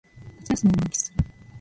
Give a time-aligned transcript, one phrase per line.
[0.45, 1.23] 夏休みを満喫する